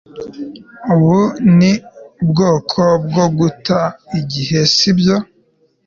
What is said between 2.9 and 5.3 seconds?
bwo guta igihe, sibyo